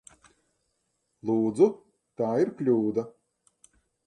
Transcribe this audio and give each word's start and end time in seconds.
Lūdzu! 1.31 1.67
Tā 2.23 2.31
ir 2.45 2.53
kļūda! 2.63 3.05